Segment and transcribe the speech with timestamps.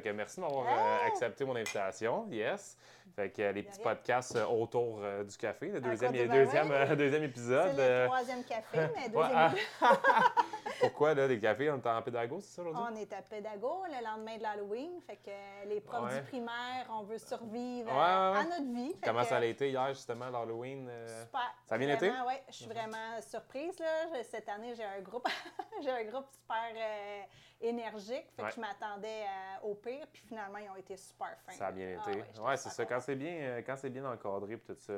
[0.00, 1.04] Fait que merci de m'avoir Ah!
[1.04, 2.26] euh, accepté mon invitation.
[2.30, 2.76] Yes.
[3.14, 7.24] Fait que euh, les petits podcasts euh, autour du café, le deuxième, deuxième, deuxième C'est
[7.28, 7.76] épisode.
[7.76, 9.52] le euh, troisième café, mais deuxième.
[10.82, 10.86] ah.
[10.86, 11.70] Pourquoi, là, des cafés?
[11.70, 12.82] On est en pédago, c'est ça aujourd'hui?
[12.90, 15.00] On est à pédago le lendemain de l'Halloween.
[15.06, 16.20] Fait que les profs Ouais.
[16.20, 18.54] du primaire, on veut survivre Ouais, ouais, ouais.
[18.56, 18.94] à notre vie.
[19.02, 20.88] Comment ça a été hier, justement, l'Halloween?
[20.90, 21.24] euh?
[21.24, 21.54] Super.
[21.66, 22.08] Ça a bien été?
[22.08, 23.78] Vraiment, ouais, je suis vraiment surprise.
[23.78, 24.22] Là.
[24.24, 25.26] Cette année, j'ai un groupe
[25.82, 27.22] j'ai un groupe super euh,
[27.60, 28.26] énergique.
[28.36, 30.06] Fait que je m'attendais euh, au pire.
[30.12, 31.52] Puis finalement, ils ont été super fins.
[31.52, 32.22] Ça a bien Ah été.
[32.26, 32.84] j'étais ouais, c'est ça.
[32.86, 34.92] Quand c'est bien, quand c'est bien encadré, puis tout ça,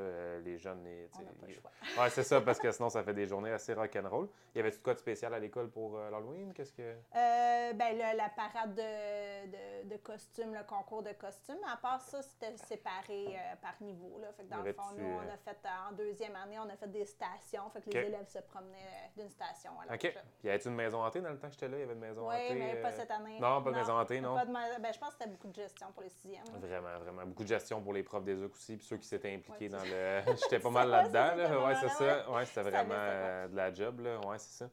[0.45, 1.71] les jeunes, les, On pas le ils- choix.
[2.03, 4.29] Ouais, c'est ça, parce que sinon, ça fait des journées assez rock'n'roll.
[4.55, 6.53] Y avait-tu de quoi de spécial à l'école pour euh, l'Halloween?
[6.53, 6.83] Qu'est-ce que.
[6.83, 9.47] Euh, ben, le- la parade de,
[9.85, 11.59] de, de costumes, le concours de costumes.
[11.73, 14.19] À part ça, c'était séparé euh, par niveau.
[14.21, 14.29] Là.
[14.37, 15.59] Fait que dans le fond, nous, on a fait,
[15.89, 17.69] en deuxième année, on a fait des stations.
[17.71, 19.95] Fait que les élèves se promenaient d'une station à l'autre.
[19.95, 20.13] OK.
[20.39, 21.77] Puis y avait-tu une maison hantée dans le temps que j'étais là?
[21.77, 22.55] Il y avait une maison Oui, hantée?
[22.55, 23.39] mais pas cette année.
[23.41, 24.35] Non, pas de maison hantée, non?
[24.35, 26.45] Pas de ma- ben, je pense que c'était beaucoup de gestion pour les sixièmes.
[26.53, 26.59] là.
[26.59, 27.27] Vraiment, vraiment.
[27.27, 29.69] Beaucoup de gestion pour les profs des OC aussi, puis ceux qui s'étaient impliqués Ouais,
[29.69, 30.23] dans le.
[30.43, 31.65] J'étais pas mal là-dedans, là.
[31.67, 32.31] Ouais, c'est ça.
[32.31, 34.19] Ouais, c'était vraiment de la job, là.
[34.27, 34.71] Ouais, c'est ça.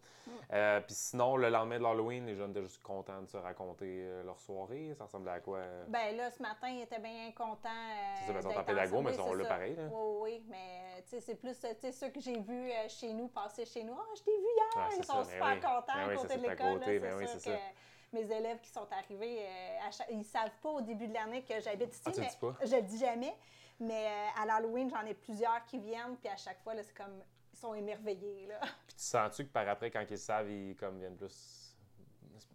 [0.54, 3.86] Euh, puis sinon, le lendemain de l'Halloween, les jeunes étaient juste contents de se raconter
[3.86, 4.92] euh, leur soirée.
[4.98, 5.60] Ça ressemblait à quoi?
[5.60, 5.86] euh?
[5.88, 7.70] Ben là, ce matin, ils étaient bien contents.
[7.70, 9.84] euh, C'est ça, ben, ils sont en pédago, mais ils sont c'est là pareil, là.
[9.92, 13.28] Oui, oui, mais tu sais, c'est plus euh, ceux que j'ai vus euh, chez nous,
[13.28, 13.94] passer chez nous.
[14.00, 14.66] Ah, je t'ai vu hier!
[14.78, 15.60] Ah, ils sont ça, ben super oui.
[15.62, 16.80] contents Ben à côté de l'école.
[16.80, 20.82] ben c'est sûr que mes élèves qui sont arrivés, euh, chaque- ils savent pas au
[20.82, 22.56] début de l'année que j'habite ici, Ah, tu le mais dis pas?
[22.66, 23.38] je le dis jamais.
[23.80, 26.98] Mais euh, à l'Halloween, j'en ai plusieurs qui viennent, puis à chaque fois, là, c'est
[26.98, 27.22] comme
[27.60, 28.48] sont émerveillés.
[28.48, 28.60] Là.
[28.88, 31.66] Puis tu sens-tu que par après, quand ils savent, ils comme, viennent plus.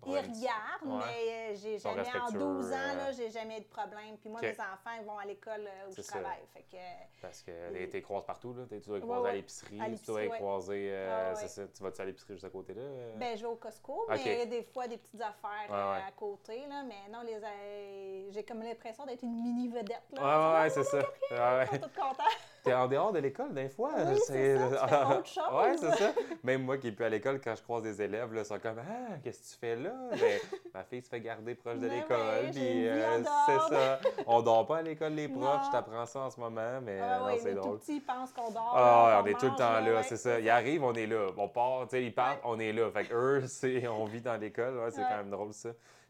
[0.06, 1.04] Ils regardent, Ouais.
[1.06, 4.18] mais euh, j'ai jamais, en respectueux, 12 ans, euh, j'ai jamais eu de problème.
[4.20, 6.12] Puis moi, mes enfants, ils vont à l'école euh, où je ça.
[6.20, 6.42] travaille.
[6.52, 6.76] Fait que,
[7.22, 8.64] Parce que les- t'es croises partout, là.
[8.68, 10.88] T'es- Tu dois les Ouais, croiser à l'épicerie, tu dois les croiser.
[10.92, 11.66] euh, Ah.
[11.74, 12.82] Tu vas-tu à l'épicerie juste à côté, là?
[12.82, 13.16] euh?
[13.16, 14.20] Ben, je vais au Costco, OK.
[14.26, 16.02] mais des fois, des petites affaires euh, ouais.
[16.06, 16.66] à côté.
[16.66, 20.02] Là, mais non, les, euh, j'ai comme l'impression d'être une mini vedette.
[20.12, 20.54] Ouais, Là.
[20.56, 20.98] ouais, ouais, c'est ça.
[21.30, 22.24] Ils sont tous contents.
[22.64, 23.90] T'es en dehors de l'école, des fois.
[23.94, 25.44] Oui, c'est ça, tu fais autre chose.
[25.52, 26.12] ouais, c'est ça.
[26.42, 28.58] Même moi qui n'ai plus à l'école, quand je croise des élèves, là, ils sont
[28.58, 29.90] comme Ah, qu'est-ce que tu fais là?
[30.12, 30.40] Ben,
[30.74, 32.50] ma fille se fait garder proche de Ben l'école.
[32.52, 33.98] puis euh, c'est ça.
[34.26, 35.42] On dort pas à l'école, les profs.
[35.42, 35.60] Non.
[35.66, 37.78] Je t'apprends ça en ce moment, mais Ah, non, oui, c'est les drôle.
[37.80, 38.72] petits pensent qu'on dort.
[38.74, 40.40] Ah, on est tout le temps là, ouais, c'est ça.
[40.40, 41.26] Ils arrivent, on est là.
[41.36, 42.50] On part, tu sais, ils partent, Ouais.
[42.50, 42.90] on est là.
[42.90, 45.68] Fait que eux, c'est, on vit dans l'école, ouais, c'est quand même drôle ça.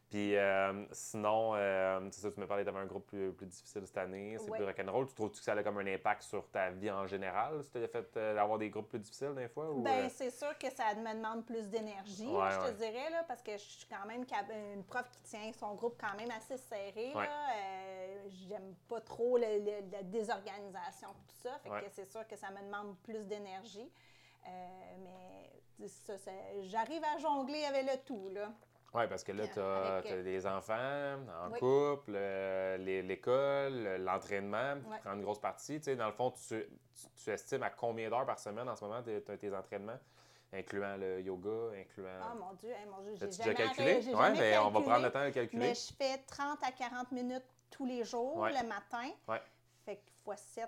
[0.09, 3.47] Puis euh, sinon, euh, c'est ça, tu me parlais, tu avais un groupe plus, plus
[3.47, 4.57] difficile cette année, c'est Ouais.
[4.59, 5.07] plus rock'n'roll.
[5.07, 7.83] Tu trouves-tu que ça a comme un impact sur ta vie en général, si tu
[7.83, 9.71] as fait euh, d'avoir des groupes plus difficiles des fois?
[9.71, 13.09] Ou, Ben, euh, c'est sûr que ça me demande plus d'énergie, Ouais, je te dirais,
[13.09, 14.23] là, parce que je suis quand même
[14.75, 17.11] une prof qui tient son groupe quand même assez serré.
[18.47, 21.59] J'aime pas trop le- le- la désorganisation et tout ça.
[21.63, 23.91] Fait que c'est sûr que ça me demande plus d'énergie.
[25.79, 28.29] Mais ça, ça- j'arrive à jongler avec le tout.
[28.29, 28.51] Là.
[28.95, 30.73] Ouais, parce que là, tu as, des enfants
[31.43, 31.59] en Oui.
[31.59, 34.99] couple, euh, l'école, l'entraînement, qui Ouais.
[35.03, 35.79] prend une grosse partie.
[35.79, 38.75] Tu sais, dans le fond, tu, tu, tu estimes à combien d'heures par semaine en
[38.75, 39.99] ce moment tes, tes- tes entraînements,
[40.53, 42.07] incluant le yoga, incluant.
[42.21, 43.99] Ah mon Dieu, hey, mon Dieu, j'ai jamais déjà calculé?
[44.07, 45.67] Oui, mais on va prendre le temps de calculer.
[45.67, 48.51] Mais je fais 30 à 40 minutes tous les jours, Ouais.
[48.51, 49.09] le matin.
[49.27, 49.41] Ouais.
[49.85, 50.67] Fait que fois 7,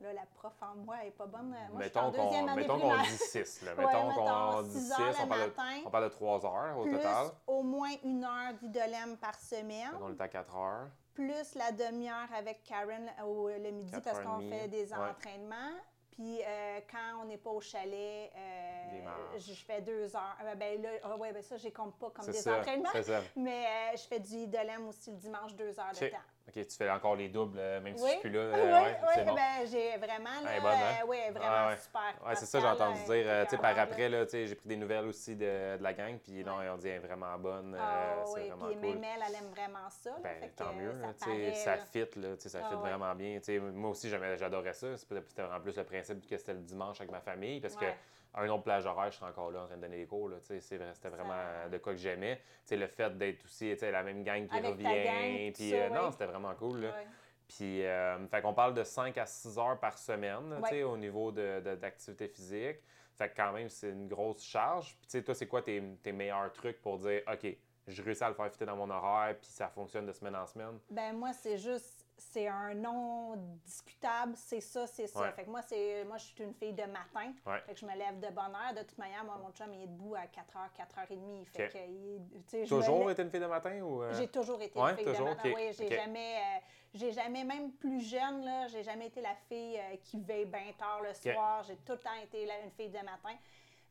[0.00, 1.50] là, la prof en moi, elle est pas bonne.
[1.50, 3.04] Moi, je suis en mettons deuxième qu'on année mettons qu'on primaire.
[3.06, 3.62] dit 6.
[3.62, 3.74] Là.
[3.76, 4.92] Ouais, Mettons qu'on dit six 6.
[4.92, 7.26] heures On le parle, de, on parle de 3 heures au plus total.
[7.46, 10.88] au moins une heure d'idolème par semaine, On est à 4 heures.
[11.14, 14.98] plus la demi-heure avec Karen au, le midi Quatre parce qu'on fait des ouais.
[14.98, 15.76] entraînements.
[16.10, 20.36] Puis euh, quand on n'est pas au chalet, euh, je fais deux heures.
[20.44, 22.58] Euh, ben là, ah ouais, ben ça, je compte pas comme des ça.
[22.58, 22.90] entraînements.
[23.36, 26.16] Mais euh, je fais du idolème aussi le dimanche, deux heures de temps.
[26.56, 28.40] OK, tu fais encore les doubles, euh, même si je Oui, suis plus là.
[28.52, 29.34] oui, euh, ouais, oui, bon.
[29.34, 30.94] ben, j'ai vraiment, là, Elle est bonne, hein?
[31.02, 31.76] euh, ouais, vraiment Ah ouais.
[31.76, 32.14] super.
[32.26, 33.24] Ouais, c'est ça, j'ai entendu dire.
[33.26, 35.82] euh, tu sais, par après, là, tu sais, j'ai pris des nouvelles aussi de, de
[35.82, 36.66] la gang, puis non, Ouais.
[36.66, 37.76] ils ont dit, elle est vraiment bonne.
[37.78, 39.00] Ah c'est oui, vraiment puis cool.
[39.04, 40.10] elle, aime vraiment ça.
[40.22, 42.74] Ben, fait que, tant mieux, ça paraît, ça fit, là, tu sais, ça Ah fit
[42.74, 42.80] ouais.
[42.80, 43.38] vraiment bien.
[43.38, 44.96] Tu sais, moi aussi, j'adorais ça.
[44.96, 47.80] C'était en plus le principe que c'était le dimanche avec ma famille, parce Ouais.
[47.80, 47.92] que
[48.34, 50.30] un autre plage horaire, je serais encore là en train de donner les cours.
[50.42, 50.60] C'était
[50.94, 51.34] Ça- vraiment
[51.70, 52.40] de quoi que j'aimais.
[52.70, 55.52] Le fait d'être aussi la même gang qui Avec revient.
[55.52, 56.80] puis euh, Non, c'était vraiment cool.
[56.82, 56.88] Là.
[56.90, 57.06] Ouais.
[57.48, 60.84] Puis, euh, fait qu'on parle de 5 à 6 heures par semaine, Ouais.
[60.84, 62.76] au niveau de- de- d'activité physique.
[63.16, 64.96] Fait que quand même, c'est une grosse charge.
[65.00, 67.56] Puis, tu sais, toi, c'est quoi tes, tes meilleurs trucs pour dire, OK,
[67.88, 70.46] je réussis à le faire fitter dans mon horaire, puis ça fonctionne de semaine en
[70.46, 70.78] semaine?
[70.88, 73.34] Ben moi, c'est juste, c'est un non
[73.64, 75.20] discutable, c'est ça, c'est ça.
[75.20, 75.32] Ouais.
[75.32, 77.32] Fait que moi, c'est, moi, je suis une fille de matin.
[77.46, 77.60] Ouais.
[77.66, 78.74] Fait que je me lève de bonne heure.
[78.76, 81.44] De toute manière, moi, mon chum, il est debout à 4h, 4h30.
[81.46, 84.02] Fait que, il- me Toujours été une fille de matin ou.
[84.02, 84.12] euh?
[84.14, 85.26] J'ai toujours été Ouais, une fille toujours?
[85.28, 85.48] de matin.
[85.50, 85.56] OK.
[85.56, 86.60] Oui, j'ai jamais, euh,
[86.94, 90.72] j'ai jamais, même plus jeune, là, j'ai jamais été la fille euh, qui veille bien
[90.78, 91.62] tard le soir.
[91.64, 93.34] J'ai tout le temps été la- une fille de matin.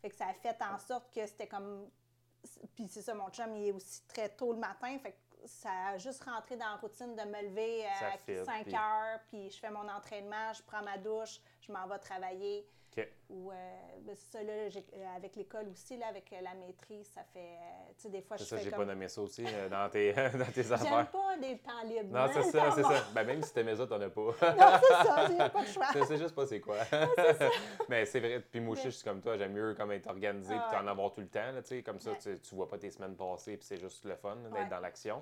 [0.02, 1.90] Fait que ça a fait en sorte que c'était comme.
[2.74, 4.98] Puis c'est ça, mon chum, il est aussi très tôt le matin.
[5.00, 8.66] Fait que ça a juste rentré dans la routine de me lever à fit, 5
[8.66, 12.68] puis- heures, puis je fais mon entraînement, je prends ma douche, je m'en vais travailler.
[13.00, 13.08] OK.
[13.30, 13.56] Ou, euh,
[14.02, 14.70] ben, ça, là, euh,
[15.16, 18.38] avec l'école aussi, là, avec euh, la maîtrise, ça fait, euh, tu sais, des fois,
[18.38, 18.80] je ça, fais j'ai comme...
[18.80, 21.12] pas nommé ça aussi dans tes, dans tes J'aime affaires.
[21.12, 22.10] pas des temps libres.
[22.12, 23.04] Non, c'est ça, c'est ça.
[23.14, 24.22] Ben, même si t'aimais ça, t'en as pas.
[24.22, 24.34] Non,
[24.82, 25.86] c'est ça, j'ai pas de choix.
[25.94, 26.78] Je sais juste pas c'est quoi.
[27.88, 28.40] Mais c'est vrai.
[28.40, 29.38] Puis moi je suis comme toi.
[29.38, 30.90] J'aime mieux comme être organisé Ah puis en ouais.
[30.92, 31.52] avoir tout le temps.
[31.52, 32.18] Là, tu sais, comme ça, Ouais.
[32.18, 34.70] tu, tu vois pas tes semaines passer puis c'est juste le fun d'être Ouais.
[34.70, 35.22] dans l'action.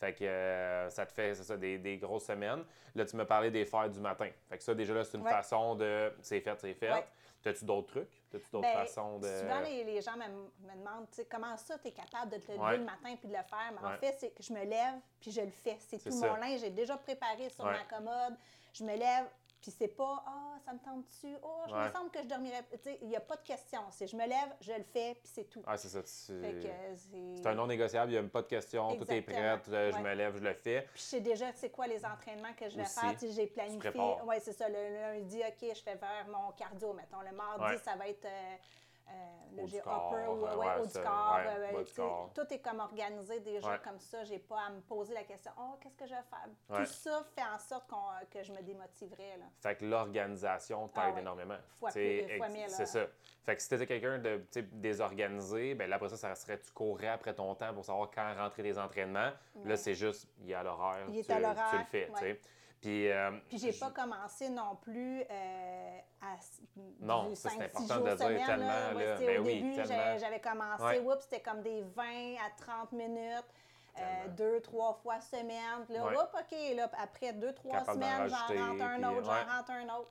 [0.00, 2.64] Fait que euh, ça te fait, ça, des, des grosses semaines.
[2.94, 4.28] Là, tu me parlais des fers du matin.
[4.48, 5.30] Fait que ça, déjà là, c'est une Ouais.
[5.30, 6.12] façon de.
[6.20, 6.90] C'est fait, c'est fait.
[6.92, 7.04] Ouais.
[7.42, 8.22] T'as-tu d'autres trucs?
[8.30, 9.26] T'as-tu d'autres Ben, façons de.
[9.28, 10.26] Souvent, les, les gens me,
[10.66, 12.76] me demandent, comment ça, tu es capable de te lever Ouais.
[12.78, 13.72] le matin puis de le faire?
[13.72, 15.76] Mais en fait, c'est que je me lève puis je le fais.
[15.78, 16.28] C'est tout ça.
[16.28, 16.60] mon linge.
[16.60, 18.34] J'ai déjà préparé sur ma commode.
[18.72, 19.26] Je me lève
[19.64, 21.34] puis c'est pas, ah, ça me tente-tu?
[21.42, 21.86] Oh, je Ouais.
[21.86, 22.62] me semble que je dormirais.
[22.70, 23.80] Tu sais, il n'y a pas de question.
[23.90, 25.62] C'est je me lève, je le fais puis c'est tout.
[25.66, 26.00] Ah, c'est ça.
[26.32, 27.36] euh, c'est.
[27.42, 29.96] C'est un non négociable, il n'y a pas de question, tout est prêt, euh, je
[29.96, 30.02] Ouais.
[30.02, 30.82] me lève, je le fais.
[30.92, 33.30] Puis je sais déjà c'est quoi les entraînements que je vais Aussi, faire.
[33.32, 33.90] J'ai planifié.
[34.26, 34.68] Oui, c'est ça.
[34.68, 37.22] Le lundi, OK, je fais faire mon cardio, mettons.
[37.22, 37.78] Le mardi, Ouais.
[37.78, 38.56] ça va être euh,
[39.08, 41.36] euh, Haut le corps, upper euh, ouais, haut du corps.
[41.36, 42.30] ouais, euh, du corps.
[42.34, 44.24] Tout est comme organisé déjà comme ça.
[44.24, 46.78] J'ai pas à me poser la question Oh, qu'est-ce que je vais faire?
[46.78, 49.36] Tout ça fait en sorte qu'on- que je me démotiverais.
[49.38, 49.44] Là.
[49.60, 51.56] Fait que l'organisation t'aide Ah énormément.
[51.78, 53.06] Fois T'sais, plus- fois ex- mille, C'est ça.
[53.44, 57.08] Fait que si t'étais quelqu'un de désorganisé, ben là, après ça, ça serait tu courais
[57.08, 59.30] après ton temps pour savoir quand rentrer les entraînements.
[59.64, 62.40] Là, c'est juste, il est à l'horaire, Il est tu, à l'horaire, tu le fais.
[62.84, 66.36] Puis, euh, Puis j'ai pas commencé non plus euh, à
[67.00, 68.92] Non, du ça, c'est 5-6 important jours de dire semaine, tellement, là.
[68.92, 69.16] Là.
[69.16, 69.74] Ben au oui, début,
[70.18, 71.16] j'avais commencé, Ouais.
[71.22, 72.02] c'était comme des 20
[72.44, 73.44] à 30 minutes.
[73.96, 75.84] euh, deux, trois fois semaine.
[75.84, 76.16] Puis là, Ouais.
[76.16, 79.22] oups, OK, là, après deux, trois Capable semaines, j'en rentre un puis, autre, ouais.
[79.46, 80.10] j'en rentre un autre.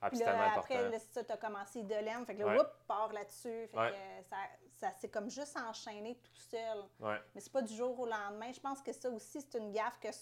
[0.00, 2.24] Ah, puis là, après, là, ça, tu as commencé Idolem.
[2.26, 2.62] Fait que là, Ouais.
[2.86, 3.66] part là-dessus.
[3.66, 4.36] Fait que ça,
[4.76, 6.84] ça s'est comme juste enchaîné tout seul.
[7.00, 7.20] Ouais.
[7.34, 8.52] Mais c'est pas du jour au lendemain.
[8.52, 10.12] Je pense que ça aussi, c'est une gaffe que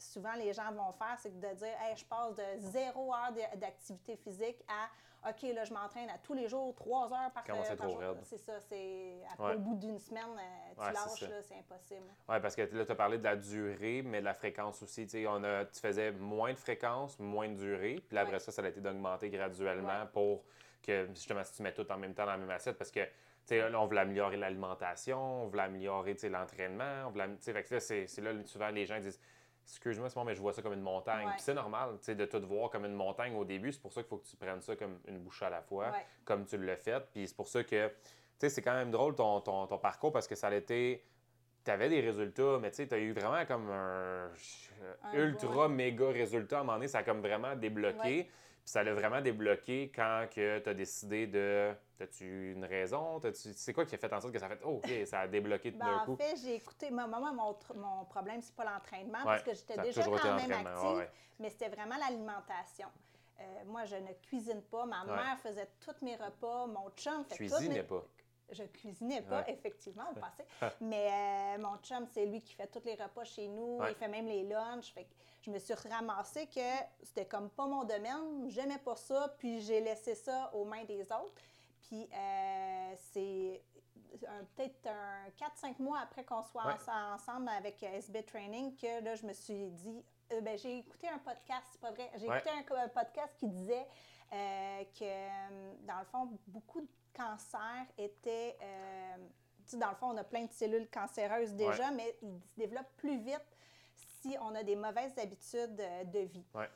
[0.00, 4.16] souvent les gens vont faire, c'est de dire hey, je passe de zéro heure d'activité
[4.16, 4.88] physique à
[5.28, 8.00] OK, là, je m'entraîne à tous les jours, trois heures par, Comment c'est par trop
[8.00, 8.14] jour.
[8.22, 9.54] C'est ça, c'est après Ouais.
[9.56, 12.06] au bout d'une semaine, euh, tu Ouais, lâches, c'est impossible.
[12.26, 15.06] Oui, parce que là, tu as parlé de la durée, mais de la fréquence aussi.
[15.28, 18.02] On a, tu faisais moins de fréquence, moins de durée.
[18.08, 18.40] Puis là, après Ouais.
[18.40, 20.42] ça, ça a été d'augmenter graduellement pour
[20.82, 23.04] que, justement, si tu mets tout en même temps dans la même assiette, parce que,
[23.04, 23.10] tu
[23.44, 28.70] sais, là, on voulait améliorer l'alimentation, on voulait améliorer, l'entraînement, on c'est c'est là, souvent,
[28.70, 29.20] les gens disent,
[29.70, 31.26] excuse-moi, Simon, mais je vois ça comme une montagne.
[31.26, 31.32] Ouais.
[31.34, 33.72] Puis c'est normal, tu sais, de tout voir comme une montagne au début.
[33.72, 35.90] C'est pour ça qu'il faut que tu prennes ça comme une bouchée à la fois
[35.90, 36.04] Ouais.
[36.24, 37.00] comme tu l'as fait.
[37.12, 37.94] Puis c'est pour ça que, tu
[38.38, 41.04] sais, c'est quand même drôle ton, ton, ton parcours parce que ça a été.
[41.64, 44.30] Tu avais des résultats, mais tu sais, tu as eu vraiment comme un,
[45.04, 45.74] Un ultra bon.
[45.74, 46.56] méga résultat.
[46.58, 48.28] À un moment donné, ça a comme vraiment débloqué.
[48.62, 51.72] Puis ça l'a vraiment débloqué quand tu as décidé de.
[52.00, 53.20] As-tu une raison?
[53.20, 54.60] T'as-tu- C'est quoi qui a fait en sorte que ça a fait.
[54.64, 56.16] Oh, OK, ça a débloqué tout Ben, d'un en coup?
[56.16, 56.90] fait, j'ai écouté.
[56.90, 60.50] Moi, moi, mon, mon problème, c'est pas l'entraînement, Ouais, parce que j'étais déjà quand même
[60.66, 61.10] active, ouais.
[61.38, 62.88] mais c'était vraiment l'alimentation.
[63.40, 64.86] Euh, moi, je ne cuisine pas.
[64.86, 65.14] Ma Ouais.
[65.14, 66.66] mère faisait tous mes repas.
[66.66, 67.82] Mon chum fait tous Cuisinais mes...
[67.82, 68.02] pas.
[68.52, 69.52] Je cuisinais pas, Ouais.
[69.52, 70.44] effectivement, au passé.
[70.80, 73.78] Mais euh, mon chum, c'est lui qui fait tous les repas chez nous.
[73.78, 73.92] Ouais.
[73.92, 74.92] Il fait même les lunchs.
[74.92, 75.10] Fait que
[75.42, 76.60] je me suis ramassée que
[77.02, 78.48] c'était comme pas mon domaine.
[78.50, 79.34] J'aimais pas ça.
[79.38, 81.34] Puis j'ai laissé ça aux mains des autres.
[81.82, 83.62] Puis euh, c'est
[84.26, 86.74] un- peut-être un 4-5 mois après qu'on soit Ouais.
[87.14, 91.08] ensemble avec euh, SB Training que là, je me suis dit, euh, ben, j'ai écouté
[91.08, 93.86] un podcast, c'est pas vrai, j'ai écouté un, un podcast qui disait
[94.32, 99.16] euh, que, euh, dans le fond, beaucoup de cancers étaient, euh,
[99.64, 102.56] tu sais, dans le fond, on a plein de cellules cancéreuses déjà, mais ils se
[102.56, 103.56] développent plus vite
[103.94, 106.44] si on a des mauvaises habitudes euh, de vie.
[106.54, 106.68] Ouais.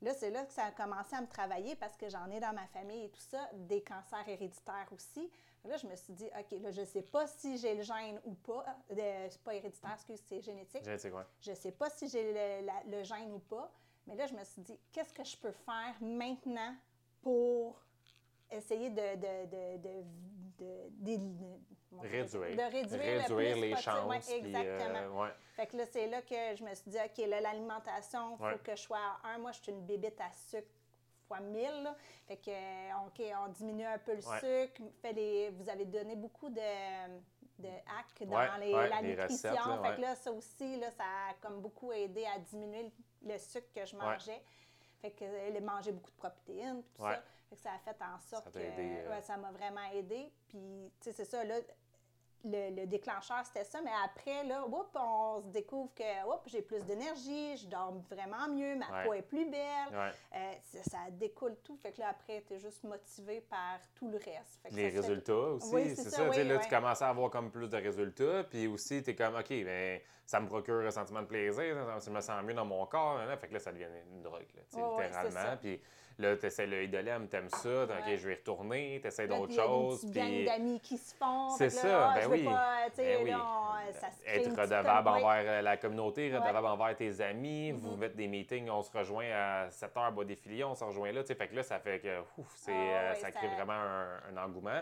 [0.00, 2.52] Là, c'est là que ça a commencé à me travailler parce que j'en ai dans
[2.52, 5.30] ma famille et tout ça, des cancers héréditaires aussi.
[5.64, 8.20] Là, je me suis dit, OK, là, je ne sais pas si j'ai le gène
[8.24, 8.64] ou pas.
[8.92, 10.84] Euh, c'est pas héréditaire, excuse, c'est génétique.
[10.84, 11.24] Génétique, ouais.
[11.40, 13.72] Je ne sais pas si j'ai le gène ou pas.
[14.06, 16.74] Mais là, je me suis dit, qu'est-ce que je peux faire maintenant
[17.22, 17.80] pour
[18.50, 20.04] essayer de, de, de, de?
[22.00, 22.56] Réduire.
[22.56, 24.30] de réduire, le les chances.
[24.30, 24.98] Exactement.
[24.98, 25.30] euh, ouais.
[25.54, 28.44] Fait que là, c'est là que je me suis dit, OK, là, l'alimentation, il faut
[28.44, 28.58] Ouais.
[28.62, 29.38] que je sois à un.
[29.38, 30.68] Moi, je suis une bébête à sucre
[31.26, 31.82] fois 1000.
[31.84, 31.96] là.
[32.26, 34.38] Fait que, euh, OK, on diminue un peu le Ouais.
[34.66, 34.82] sucre.
[35.00, 36.60] Fait les, vous avez donné beaucoup de,
[37.58, 39.50] de hacks dans les- la nutrition.
[39.50, 42.92] recettes, là, fait que là, ça aussi, là, ça a comme beaucoup aidé à diminuer
[43.22, 44.42] le, sucre que je mangeais.
[45.00, 47.14] Fait que euh, manger beaucoup de protéines, puis tout Ouais.
[47.14, 47.22] ça.
[47.50, 49.10] Fait que ça a fait en sorte Ça que aidé, euh.
[49.10, 50.30] ouais, ça m'a vraiment aidé.
[50.48, 51.54] Puis, tu sais, c'est ça, là,
[52.44, 53.80] le, déclencheur, c'était ça.
[53.82, 54.64] Mais après, là,
[54.94, 56.02] on se découvre que
[56.46, 60.12] j'ai plus d'énergie, je dors vraiment mieux, ma peau est plus belle.
[60.34, 60.52] Euh,
[60.82, 61.76] ça, découle tout.
[61.76, 64.60] Fait que là, après, tu es juste motivé par tout le reste.
[64.72, 66.26] Les résultats aussi, c'est ça.
[66.26, 68.44] là, tu commences à avoir comme plus de résultats.
[68.44, 72.10] Puis aussi, tu es comme, OK, ben, ça me procure un sentiment de plaisir, ça,
[72.10, 73.18] me sent mieux dans mon corps.
[73.18, 75.56] Là, fait que là, ça devient une drogue, littéralement.
[75.60, 75.80] Puis
[76.20, 79.54] Là, tu essaies le idolème, t'aimes ça, OK, je vais y retourner, tu essaies d'autres
[79.54, 80.02] choses.
[80.02, 81.50] Il y a une d'amis qui se font.
[81.50, 82.42] C'est ça, ben oui.
[82.42, 83.30] ben oui.
[84.26, 87.70] Être redevable envers euh, la communauté, redevable envers tes amis.
[87.70, 88.00] Vous mm-hmm.
[88.00, 91.22] faites des meetings, on se rejoint à 7 h, bois défilé, on se rejoint là.
[91.22, 94.80] Fait que là, ça fait que ouf, c'est, ah euh, ça crée vraiment un, engouement.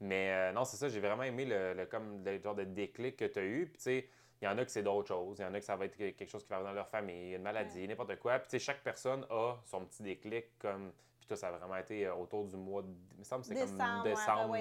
[0.00, 3.24] Mais euh, non, c'est ça, j'ai vraiment aimé le, comme le genre de déclic que
[3.24, 3.66] tu as eu.
[3.66, 4.08] Puis, tu sais,
[4.40, 5.38] il y en a que c'est d'autres choses.
[5.38, 7.34] Il y en a que ça va être quelque chose qui va dans leur famille,
[7.34, 8.38] une maladie, n'importe quoi.
[8.38, 10.92] Puis, tu sais, chaque personne a son petit déclic comme.
[11.18, 12.82] Puis, toi, ça a vraiment été euh, autour du mois.
[12.82, 12.88] De...
[13.14, 14.56] Il me semble que c'est comme décembre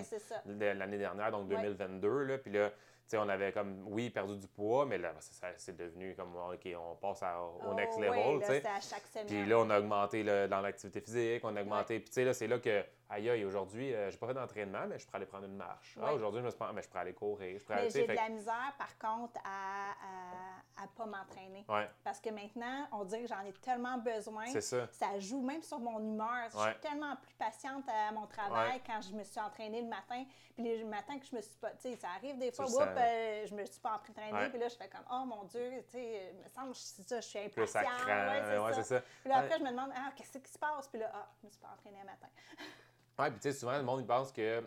[0.45, 2.23] de l'année dernière, donc 2022.
[2.23, 2.37] Là.
[2.37, 2.71] Puis là,
[3.13, 5.13] on avait comme, oui, perdu du poids, mais là,
[5.57, 8.37] c'est devenu comme, OK, on passe au oh, next level.
[8.37, 9.27] Oui, là, à chaque semaine.
[9.27, 11.99] Puis là, on a augmenté dans l'activité physique, on a augmenté.
[11.99, 14.33] Puis tu sais, là, c'est là que, aïe, aïe, aujourd'hui, je euh, j'ai pas fait
[14.33, 15.97] d'entraînement, mais je pourrais aller prendre une marche.
[16.01, 17.59] Ah, aujourd'hui, je me suis mais je pourrais aller courir.
[17.59, 19.91] Je mais j'ai de la misère, par contre, à,
[20.81, 21.65] à, pas m'entraîner.
[22.03, 24.45] Parce que maintenant, on dirait que j'en ai tellement besoin.
[24.47, 24.87] C'est ça.
[24.91, 26.49] Ça joue même sur mon humeur.
[26.51, 30.23] Je suis tellement plus patiente à mon travail quand je me suis entraînée le matin.
[30.55, 32.65] Puis les matins que je me suis pas, tu sais, ça arrive des fois,
[32.97, 35.93] euh, je me suis pas entraînée, puis là, je fais comme, oh mon Dieu, tu
[35.93, 37.83] sais, me semble, ça, je suis impatiente.
[38.05, 39.01] Ouais, c'est ça.
[39.21, 40.87] Puis là, après, je me demande, ah, qu'est-ce qui se passe?
[40.87, 42.27] Puis là, ah, je me suis pas entraînée le matin.
[43.17, 44.61] Oui, puis tu sais, souvent, le monde, il pense que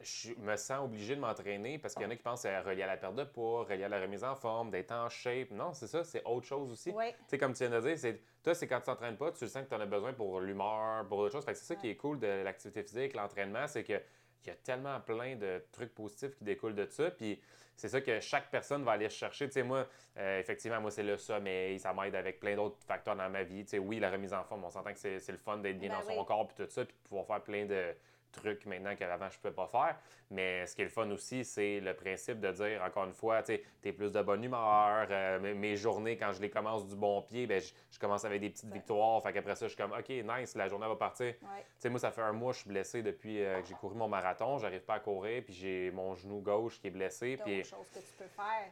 [0.00, 2.60] je me sens obligé de m'entraîner parce qu'il y en a qui pensent que c'est
[2.60, 5.50] relié à la perte de poids, relié à la remise en forme, d'être en shape.
[5.50, 6.92] Non, c'est ça, c'est autre chose aussi.
[6.92, 9.48] Tu sais, comme tu viens de dire, c'est, toi, c'est quand tu t'entraînes pas, tu
[9.48, 11.44] sens que tu en as besoin pour l'humeur, pour autre chose.
[11.46, 14.00] c'est ça qui est cool de l'activité physique, l'entraînement, c'est que
[14.44, 17.10] il y a tellement plein de trucs positifs qui découlent de ça.
[17.10, 17.40] Puis
[17.76, 19.46] c'est ça que chaque personne va aller chercher.
[19.46, 19.86] Tu sais, moi,
[20.16, 23.64] euh, effectivement, moi, c'est le sommeil, ça m'aide avec plein d'autres facteurs dans ma vie.
[23.64, 25.90] Tu sais, oui, la remise en forme, on s'entend que c'est le fun d'être bien
[25.90, 27.94] ben dans son corps, puis tout ça, puis de pouvoir faire plein de
[28.34, 29.96] trucs maintenant qu'avant je ne pouvais pas faire.
[30.30, 33.42] Mais ce qui est le fun aussi, c'est le principe de dire, encore une fois,
[33.42, 35.06] tu es plus de bonne humeur.
[35.10, 38.50] Euh, mes journées, quand je les commence du bon pied, ben, je, commence avec des
[38.50, 39.22] petites victoires.
[39.22, 41.34] Fait qu'après ça, je suis comme, OK, nice, la journée va partir.
[41.38, 41.46] Tu
[41.78, 44.08] sais, moi, ça fait un mois, je suis blessé depuis euh, que j'ai couru mon
[44.08, 44.58] marathon.
[44.58, 47.38] J'arrive pas à courir, puis j'ai mon genou gauche qui est blessé.
[47.44, 47.62] Puis...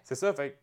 [0.02, 0.59] C'est ça, fait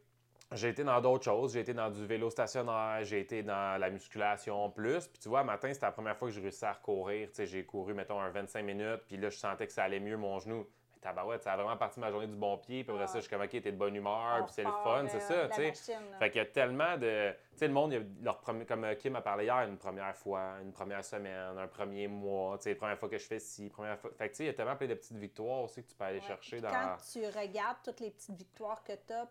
[0.53, 1.53] j'ai été dans d'autres choses.
[1.53, 5.08] J'ai été dans du vélo stationnaire, j'ai été dans la musculation plus.
[5.08, 7.29] Puis tu vois, matin, c'était la première fois que j'ai réussi à recourir.
[7.38, 10.39] j'ai couru, mettons, un 25 minutes, puis là, je sentais que ça allait mieux, mon
[10.39, 10.65] genou.
[10.91, 12.84] Mais tabarouette, ça a vraiment parti de ma journée du bon pied.
[12.84, 15.06] Puis après ça, je suis comme, OK, t'es de bonne humeur, puis c'est le fun,
[15.08, 15.96] c'est ça, tu sais.
[16.18, 17.32] Fait qu'il y a tellement de.
[17.51, 20.56] Tu sais, le monde, leur premier, comme euh, Kim a parlé hier, une première fois,
[20.62, 23.70] une première semaine, un premier mois, tu sais, la première fois que je fais ci,
[23.70, 24.10] première fois.
[24.18, 25.96] Fait que tu sais, il y a tellement plein de petites victoires aussi que tu
[25.96, 26.70] peux aller chercher dans.
[26.70, 29.27] Quand tu regardes toutes les petites victoires que tu as,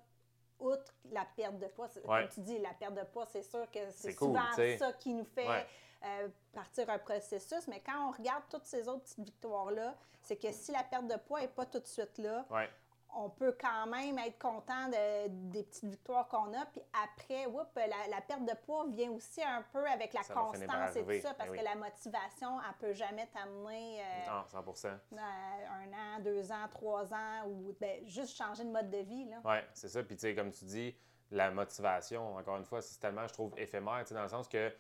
[0.61, 3.79] outre la perte de poids, comme tu dis, la perte de poids, c'est sûr que
[3.91, 5.47] c'est souvent ça qui nous fait
[6.05, 7.67] euh, partir un processus.
[7.69, 11.17] Mais quand on regarde toutes ces autres petites victoires-là, c'est que si la perte de
[11.17, 12.47] poids n'est pas tout de suite là,
[13.15, 16.67] on peut quand même être content des petites victoires qu'on a.
[16.67, 17.47] Puis après,
[18.11, 21.51] la, perte de poids vient aussi un peu avec la constance et tout ça, parce
[21.51, 26.69] ben que la motivation, elle peut jamais t'amener euh, non, 100 un an, deux ans,
[26.71, 29.27] trois ans, ou ben, juste changer de mode de vie.
[29.45, 30.03] Oui, c'est ça.
[30.03, 30.95] Puis tu sais, comme tu dis,
[31.31, 34.73] la motivation, encore une fois, c'est tellement, je trouve, éphémère, dans le sens que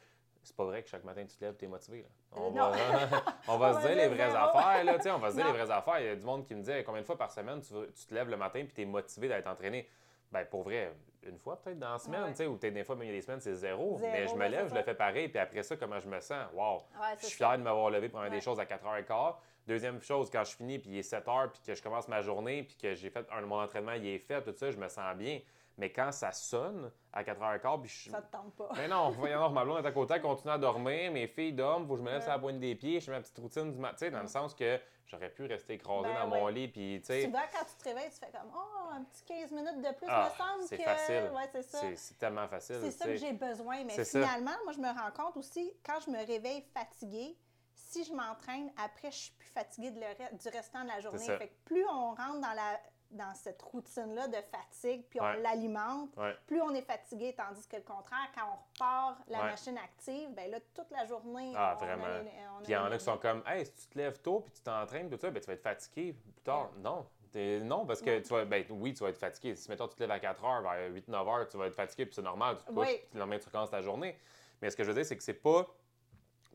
[0.49, 2.03] c'est pas vrai que chaque matin tu te lèves et tu es motivé.
[2.03, 2.09] Là.
[2.33, 2.73] On, va,
[3.49, 4.85] on va se dire les vraies affaires.
[4.85, 6.01] Là, on va se dire les vraies affaires.
[6.01, 8.15] Il y a du monde qui me dit combien de fois par semaine tu, te
[8.15, 9.89] lèves le matin et tu es motivé d'être entré.
[10.33, 13.09] Ben, pour vrai, une fois peut-être dans la semaine, ou peut-être des fois, mais il
[13.09, 13.99] y a des semaines, c'est zéro.
[14.01, 16.47] mais je me lève, je le fais pareil, puis après ça, comment je me sens?
[16.55, 16.83] Wow!
[17.21, 19.35] je suis fier de m'avoir levé pour faire des choses à 4h15.
[19.67, 22.63] Deuxième chose, quand je finis, puis il est 7h, puis que je commence ma journée,
[22.63, 25.15] puis que j'ai fait un, mon entraînement, il est fait, tout ça, je me sens
[25.17, 25.41] bien.
[25.79, 28.11] Mais quand ça sonne à 4h15, puis je...
[28.11, 28.69] Ça te tente pas.
[28.77, 31.95] Mais non, voyons, ma blonde est à côté, continue à dormir, mes filles dorment, faut
[31.95, 33.79] que je me lève sur la pointe des pieds, je fais ma petite routine du
[33.79, 37.07] matin, dans le sens que j'aurais pu rester écrasé ben dans mon lit, puis tu
[37.07, 37.23] sais...
[37.23, 40.07] Souvent, quand tu te réveilles, tu fais comme «Oh, un petit 15 minutes de plus,
[40.09, 40.83] ah, me semble c'est que...
[40.83, 41.31] facile.
[41.33, 41.79] Ouais, c'est ça.
[41.95, 42.77] C'est tellement facile.
[42.83, 46.11] C'est ça que j'ai besoin, mais finalement, moi, je me rends compte aussi, quand je
[46.11, 47.39] me réveille fatiguée,
[47.75, 51.25] si je m'entraîne, après, je suis plus fatiguée de le du restant de la journée.
[51.25, 52.81] Fait que plus on rentre dans la
[53.11, 56.11] dans cette routine-là de fatigue, puis on l'alimente,
[56.47, 60.51] plus on est fatigué, tandis que le contraire, quand on repart la machine active, ben
[60.51, 62.05] là, toute la journée, ah, vraiment.
[62.63, 64.53] puis il y en a qui sont comme, hey, si tu te lèves tôt, puis
[64.53, 66.71] tu t'entraînes, tout ça, ben, tu vas être fatigué plus tard.
[66.79, 67.07] Non.
[67.35, 69.55] Non, parce que tu vas, ben, oui, tu vas être fatigué.
[69.55, 72.07] Si, mettons, tu te lèves à 4 heures, vers 8-9 heures, tu vas être fatigué,
[72.07, 74.19] puis c'est normal, tu te couches, puis le lendemain, tu recommences ta journée.
[74.61, 75.67] Mais ce que je veux dire, c'est que c'est pas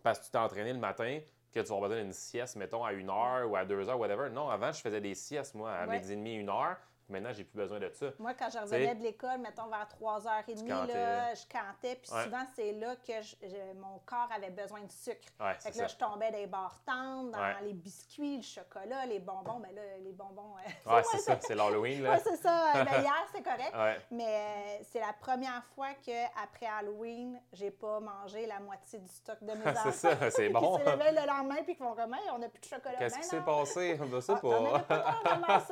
[0.02, 1.20] parce que tu t'es entraîné le matin
[1.54, 4.30] que tu vas besoin d'une sieste, mettons, à une heure ou à deux heures, whatever.
[4.30, 6.78] Non, avant, je faisais des siestes, moi, à midi et demi, une heure.
[7.13, 8.08] Maintenant, j'ai plus besoin de ça.
[8.20, 11.96] Moi, quand je revenais de l'école, mettons vers 3h30, là, je cantais.
[11.96, 15.29] Puis souvent, c'est là que mon corps avait besoin de sucre.
[15.39, 19.05] Ouais, fait que là, je tombais dans les barres tendres, dans les biscuits, le chocolat,
[19.05, 19.60] les bonbons.
[19.60, 20.55] Mais là, les bonbons.
[20.86, 22.05] ouais, c'est ça, c'est l'Halloween.
[22.05, 22.84] Oui, c'est ça.
[22.84, 23.74] Ben, hier, c'est correct.
[24.12, 29.38] Mais euh, c'est la première fois qu'après Halloween, j'ai pas mangé la moitié du stock
[29.41, 29.91] de mes enfants.
[29.91, 30.79] c'est ça, c'est bon.
[30.79, 32.98] Ils se réveillent le lendemain puis qu'ils font comme, on n'a plus de chocolat.
[32.98, 34.00] Qu'est-ce ben qui s'est passé?
[34.01, 35.67] On ne sait ah, pas.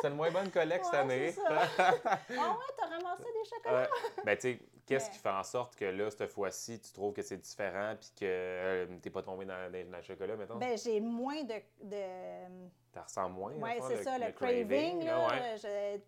[0.00, 1.34] c'est une moins bonne collecte cette année.
[1.48, 3.88] ah ouais, t'as ramassé des chocolats?
[4.24, 7.22] ben, tu sais, qu'est-ce qui fait en sorte que là, cette fois-ci, tu trouves que
[7.22, 10.56] c'est différent puis que tu euh, t'es pas tombé dans, dans, le chocolat, mettons?
[10.56, 11.54] Ben, j'ai moins de.
[11.82, 11.96] de...
[12.92, 13.52] Tu ressens moins?
[13.56, 15.04] Oui, c'est ça, le, craving.
[15.04, 15.56] là, ouais.
[15.56, 15.98] je,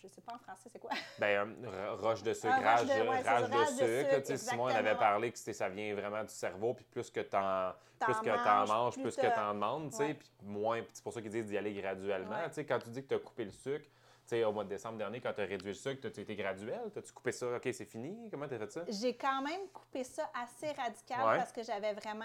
[0.00, 0.90] je sais pas en français, c'est quoi?
[1.18, 1.56] Ben,
[1.98, 4.26] roche de sucre, rage, de, ouais, rage de, sucre.
[4.26, 7.72] Sais, Simon avait parlé que ça vient vraiment du cerveau, puis plus que tu en,
[7.98, 10.82] plus que en manges, plus, que tu en demandes, tu sais, puis moins.
[10.92, 12.44] c'est pour ça qu'ils disent d'y aller graduellement.
[12.46, 13.88] Tu sais, quand tu dis que tu as coupé le sucre,
[14.28, 16.80] sais, au mois de décembre dernier, quand tu as réduit le sucre, tu été graduel?
[16.96, 17.56] As-tu coupé ça?
[17.56, 18.28] OK, c'est fini?
[18.30, 18.84] Comment tu as fait ça?
[18.88, 22.24] J'ai quand même coupé ça assez radical parce que j'avais vraiment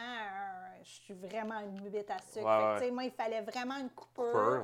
[0.83, 2.91] Je suis vraiment une bébête à sucre.
[2.91, 4.63] Moi, il fallait vraiment une coupure,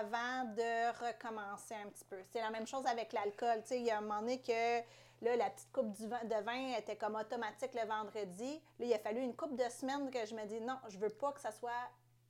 [0.00, 2.18] avant de recommencer un petit peu.
[2.30, 3.62] C'est la même chose avec l'alcool.
[3.70, 4.78] Il y a un moment donné que
[5.22, 8.60] là, la petite coupe de vin était comme automatique le vendredi.
[8.78, 11.10] Là, il a fallu une coupe de semaines que je me dis non, je veux
[11.10, 11.70] pas que ça soit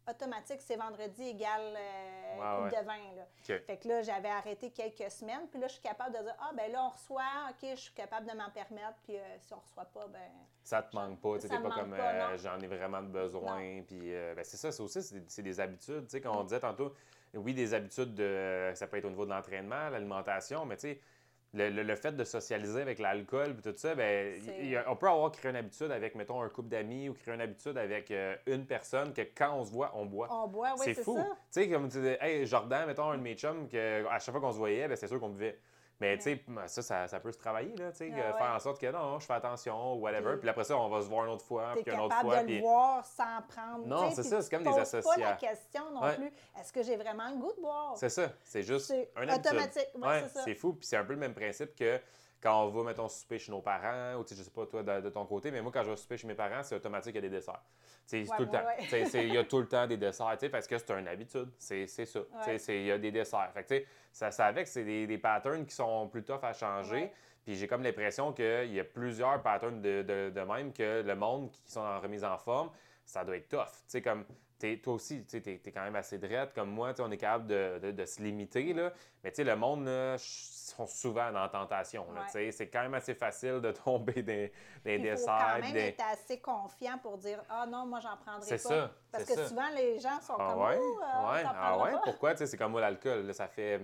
[0.08, 3.14] automatique, c'est vendredi égal euh, coupe de vin.
[3.16, 3.58] Là.
[3.66, 5.46] Fait que là, j'avais arrêté quelques semaines.
[5.50, 7.94] Puis là, je suis capable de dire Ah, ben là, on reçoit, OK, je suis
[7.94, 8.96] capable de m'en permettre.
[9.04, 10.20] Puis euh, si on reçoit pas, ben.
[10.62, 11.38] Ça te manque pas.
[11.38, 13.82] Tu pas comme euh, j'en ai vraiment besoin.
[13.86, 16.04] Puis ben, c'est ça, c'est aussi, c'est des, habitudes.
[16.04, 16.92] Tu sais, quand on disait tantôt,
[17.34, 21.00] oui, des habitudes, de, ça peut être au niveau de l'entraînement, l'alimentation, mais tu sais,
[21.56, 24.40] le, fait de socialiser avec l'alcool et tout ça, ben,
[24.86, 27.78] on peut avoir créé une habitude avec, mettons, un couple d'amis ou créer une habitude
[27.78, 30.28] avec euh, une personne que quand on se voit, on boit.
[30.30, 31.18] On boit, oui, c'est fou.
[31.18, 34.32] Tu sais, comme tu disais, hey, Jordan, mettons, un de mes chums, que, à chaque
[34.32, 35.58] fois qu'on se voyait, ben, c'est sûr qu'on buvait.
[36.00, 38.78] Mais tu sais, ça, ça, peut se travailler, là, tu sais, ah faire en sorte
[38.78, 40.36] que non, je fais attention, ou whatever.
[40.36, 42.42] Puis après ça, on va se voir une autre fois, puis une autre fois.
[42.42, 43.86] de le voir sans prendre.
[43.86, 45.22] Non, c'est ça, c'est comme des associations.
[45.22, 47.94] pas la question non plus, est-ce que j'ai vraiment le goût de boire?
[47.96, 49.88] C'est ça, c'est juste un automatique.
[49.96, 50.24] Ouais.
[50.44, 51.98] C'est fou, puis c'est un peu le même principe que
[52.40, 55.24] quand on va, mettons, souper chez nos parents, ou je sais pas toi de, ton
[55.24, 57.22] côté, mais moi, quand je vais souper chez mes parents, c'est automatique, il y a
[57.22, 57.62] des desserts.
[58.04, 58.62] C'est tout le temps.
[59.14, 61.50] Il y a tout le temps des desserts, parce que c'est une habitude.
[61.58, 62.20] C'est ça.
[62.68, 63.50] Il y a des desserts.
[63.52, 67.12] Fait ça, ça avec, c'est des, des, patterns qui sont plus tough à changer.
[67.44, 71.50] Puis j'ai comme l'impression qu'il y a plusieurs patterns de, de, même que le monde
[71.50, 72.70] qui sont en remise en forme,
[73.04, 73.66] ça doit être tough.
[73.66, 74.25] Tu sais, comme
[74.58, 78.04] toi aussi, tu es, quand même assez drette comme moi, on est capable de, de,
[78.04, 78.73] se limiter.
[78.73, 78.92] Là.
[79.23, 82.06] Mais le monde là, sont souvent dans la tentation.
[82.28, 84.52] C'est quand même assez facile de tomber des,
[84.84, 85.58] des desserts.
[85.58, 88.58] Il faut quand même être assez confiant pour dire «Ah non, moi, j'en prendrai pas.»
[88.58, 90.78] Ça, Parce que souvent, les gens sont ah comme ouais?
[90.80, 91.42] Oh, ouais.
[91.45, 91.92] Ah ouais?
[92.04, 92.36] Pourquoi?
[92.36, 93.32] C'est comme moi, l'alcool.
[93.34, 93.80] Ça fait...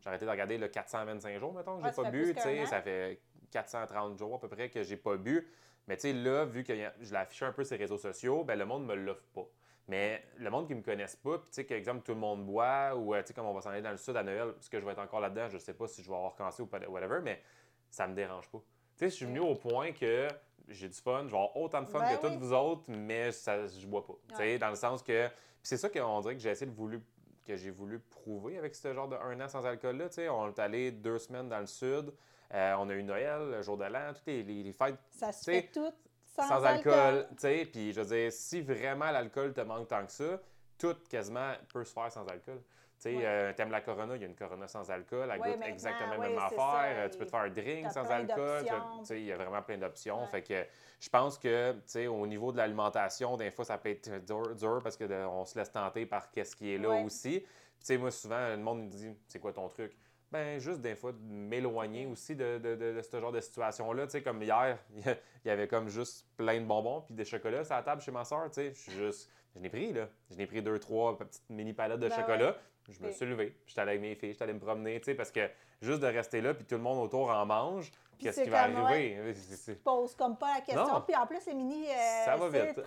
[0.00, 2.34] J'ai arrêté de regarder le 425 jours, mettons, que j'ai pas bu.
[2.66, 5.50] Ça fait 430 jours à peu près que j'ai pas bu.
[5.88, 8.44] Mais tu sais, là, vu que je l'ai affiché un peu sur les réseaux sociaux,
[8.44, 9.46] ben, le monde me l'offre pas.
[9.88, 12.46] Mais le monde qui ne me connaisse pas, puis tu sais, exemple, tout le monde
[12.46, 14.54] boit, ou euh, tu sais, comme on va s'en aller dans le sud à Noël,
[14.58, 16.34] est-ce que je vais être encore là-dedans, je ne sais pas si je vais avoir
[16.34, 17.42] commencé ou pas, whatever, mais
[17.90, 18.58] ça me dérange pas.
[18.58, 20.28] Tu sais, je suis venu au point que
[20.68, 23.32] j'ai du fun, je vais avoir autant de fun ben que toutes vous autres, mais
[23.32, 24.14] ça, je bois pas.
[24.28, 25.28] Tu sais, dans le sens que.
[25.62, 27.02] c'est ça qu'on dirait que j'ai essayé de voulu
[27.44, 30.08] que j'ai voulu prouver avec ce genre de un an sans alcool-là.
[30.08, 32.12] Tu sais, on est allé deux semaines dans le sud,
[32.54, 34.96] euh, on a eu Noël, le jour de l'an, toutes les, les, fêtes.
[35.10, 35.92] Ça se fait tout
[36.30, 37.26] sans, alcool.
[37.30, 40.40] tu sais, puis je veux dire, si vraiment l'alcool te manque tant que ça,
[40.78, 42.62] tout quasiment peut se faire sans alcool.
[43.02, 45.62] Tu sais, euh, t'aimes la Corona, il y a une Corona sans alcool, elle goûte
[45.66, 47.08] exactement la même affaire.
[47.10, 48.64] tu peux te faire un drink sans alcool.
[48.64, 50.26] Tu sais, il y a vraiment plein d'options.
[50.26, 50.66] Fait que
[51.00, 54.54] je pense que, tu sais, au niveau de l'alimentation, des fois, ça peut être dur,
[54.54, 57.40] dur parce qu'on se laisse tenter par qu'est-ce qui est là aussi.
[57.40, 57.48] Tu
[57.80, 59.96] sais, moi, souvent, le monde me dit, c'est quoi ton truc?
[60.32, 64.06] Ben, juste des fois, m'éloigner aussi de, de, de, ce genre de situation-là.
[64.06, 67.64] Tu sais, comme hier, il y avait comme juste plein de bonbons puis des chocolats
[67.64, 68.44] sur la table chez ma soeur.
[68.50, 69.30] Tu sais, je juste.
[69.56, 70.08] Je n'ai pris, là.
[70.30, 72.56] Je n'ai pris deux, trois petites mini palettes de ben chocolat.
[72.88, 73.56] Je me suis levé.
[73.66, 75.48] J'étais allé avec mes filles, j'étais allé me promener, tu sais, parce que
[75.80, 77.90] juste de rester là, puis tout le monde autour en mange,
[78.20, 79.34] qu'est-ce qui va arriver?
[79.64, 81.00] Tu poses comme pas la question.
[81.06, 81.86] Puis en plus, les mini.
[81.88, 82.80] Euh, ça va vite.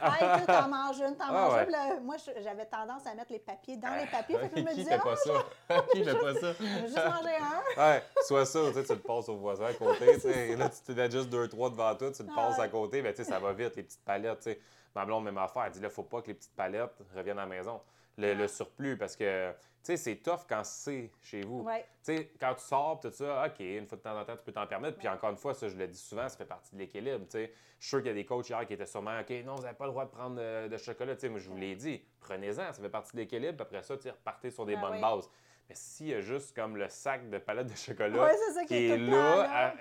[0.46, 2.04] T'en manges une, t'en ah, manges une.
[2.04, 4.38] moi, j'avais tendance à mettre les papiers dans les papiers.
[4.38, 5.86] Fait que je me disais, pas oh, ça?
[5.92, 6.54] Qui fait pas ça?
[6.54, 7.82] juste manger un.
[7.82, 10.56] Ouais, soit ça, tu le passes au voisin à côté.
[10.56, 13.40] là, tu mets juste deux, trois devant toi, tu le passes à côté, ben, ça
[13.40, 14.44] va vite, les petites palettes.
[14.44, 14.60] sais.
[14.96, 17.44] Ma blonde, même affaire, elle dit là, faut pas que les petites palettes reviennent à
[17.44, 17.82] la maison.
[18.18, 21.68] Le, surplus, parce que tu sais, c'est tough quand c'est chez vous.
[21.68, 24.44] Tu sais, quand tu sors, tout ça, OK, une fois de temps en temps, tu
[24.44, 24.98] peux t'en permettre.
[24.98, 27.26] Puis encore une fois, ça, je le dis souvent, ça fait partie de l'équilibre.
[27.26, 29.30] Tu sais, je suis sûr qu'il y a des coachs hier qui étaient sûrement, OK,
[29.46, 31.16] non, vous n'avez pas le droit de prendre de, chocolat.
[31.16, 33.62] Tu sais, moi, je vous l'ai dit, prenez-en, ça fait partie de l'équilibre.
[33.62, 35.30] Après ça, tu repartez sur des bonnes bases.
[35.70, 38.62] Mais s'il y a juste comme le sac de palettes de chocolat Ouais, c'est ça
[38.62, 39.74] qui qui est est là, à-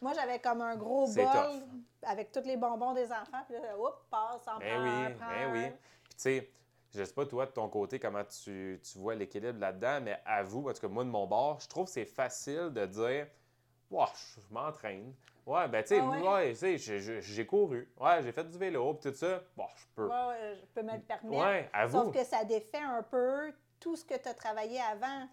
[0.00, 1.62] Moi, j'avais comme un gros bol tough.
[2.02, 3.42] avec tous les bonbons des enfants.
[3.48, 5.70] Puis là, oups, passe, en Ben prends oui, prends ben oui.
[6.04, 6.50] Puis tu sais,
[6.96, 10.42] je sais pas toi de ton côté comment tu, tu vois l'équilibre là-dedans, mais à
[10.42, 13.26] vous, en tout cas moi de mon bord, je trouve que c'est facile de dire
[13.90, 15.14] Ouah, je, m'entraîne.
[15.46, 16.54] Ouais, ben tu sais, Ah ouais?
[17.20, 17.88] j'ai- couru.
[18.00, 19.42] Ouais, j'ai fait du vélo, puis tout ça.
[19.56, 20.08] Bon, je peux.
[20.08, 21.36] Ouais, je peux me le permettre.
[21.44, 25.28] Ouais, à Sauf que ça défait un peu tout ce que tu as travaillé avant.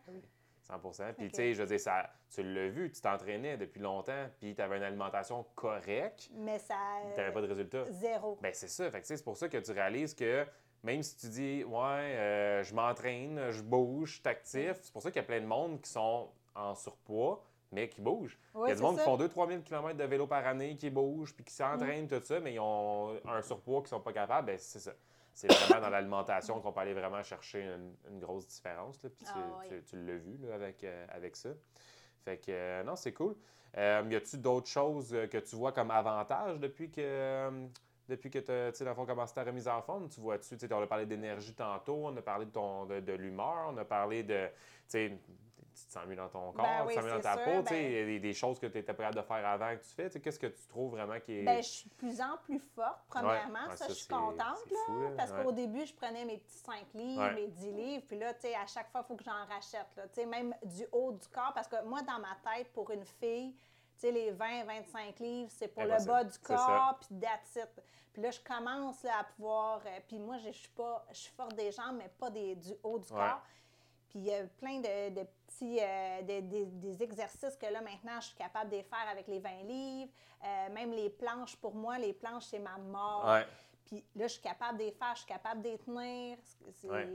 [0.70, 4.28] 100% Puis, tu sais, je veux dire, ça, tu l'as vu, tu t'entraînais depuis longtemps,
[4.40, 6.76] puis tu avais une alimentation correcte, Mais ça.
[7.14, 7.86] tu n'avais pas de résultat.
[7.90, 8.38] Zéro.
[8.42, 8.86] Ben, c'est ça.
[8.90, 10.46] Fait que, tu sais, c'est pour ça que tu réalises que
[10.84, 15.02] même si tu dis, ouais, euh, je m'entraîne, je bouge, je suis actif, c'est pour
[15.02, 18.38] ça qu'il y a plein de monde qui sont en surpoids, mais qui bougent.
[18.54, 20.76] Oui, Il y a du monde qui font 2-3 000 km de vélo par année,
[20.76, 24.14] qui bougent, puis qui s'entraînent, tout ça, mais ils ont un surpoids qui sont pas
[24.14, 24.48] capables.
[24.48, 24.92] Ben, c'est ça.
[25.34, 29.02] C'est vraiment dans l'alimentation qu'on peut aller vraiment chercher une, une grosse différence.
[29.02, 29.68] Là, puis tu, Ah oui.
[29.70, 31.50] tu- tu l'as vu là, avec, euh, avec ça.
[32.24, 33.36] Fait que, euh, non, c'est cool.
[33.76, 37.50] Euh, y a-tu d'autres choses que tu vois comme avantage depuis que,
[38.08, 38.40] depuis que
[38.72, 40.10] tu fond, commencé ta remise en forme?
[40.10, 43.00] Tu vois-tu, tu sais, on a parlé d'énergie tantôt, on a parlé de, ton, de,
[43.00, 44.54] de l'humeur, on a parlé de, tu
[44.88, 45.20] sais,
[45.76, 47.44] tu te sens mieux dans ton corps, Ben tu te sens mieux dans ta sûr,
[47.46, 49.22] peau, tu sais, ben- il y a des, des choses que tu étais prêt de
[49.22, 50.06] faire avant que tu fais.
[50.08, 51.44] Tu sais, Qu'est-ce que tu trouves vraiment qui est...
[51.44, 53.68] Ben, je suis de plus en plus forte, premièrement.
[53.70, 54.78] Ouais, ça, je suis contente, là.
[54.86, 55.44] fou, là, parce ouais.
[55.44, 57.34] qu'au début, je prenais mes petits 5 livres, Ouais.
[57.34, 58.04] mes 10 livres.
[58.08, 60.04] Puis là, tu sais, à chaque fois, il faut que j'en rachète, là.
[60.10, 61.54] Tu sais, même du haut du corps.
[61.56, 63.56] Parce que moi, dans ma tête, pour une fille,
[64.08, 67.84] sais, les 20, 25 livres, c'est pour le bas du corps, puis that's it.
[68.14, 69.82] Puis là, je commence là, à pouvoir.
[69.86, 71.06] euh, puis moi, je je suis pas.
[71.12, 73.20] Je suis forte des jambes, mais pas des, du haut du Ouais.
[73.20, 73.42] corps.
[74.10, 77.82] Puis il y a plein de, de petits euh, de- de- des exercices que là,
[77.82, 80.12] maintenant, je suis capable de les faire avec les 20 livres.
[80.46, 83.26] Euh, même les planches, pour moi, les planches, c'est ma mort.
[83.26, 83.48] Ouais.
[83.86, 86.38] Puis là, je suis capable de les faire, je suis capable de les tenir.
[86.74, 87.06] C'est Ouais.